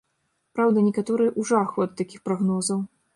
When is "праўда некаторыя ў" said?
0.59-1.49